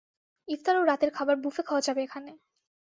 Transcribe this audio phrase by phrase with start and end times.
[0.47, 2.31] ইফতার ও রাতের খাবার বুফে খাওয়া যাবে এখানে।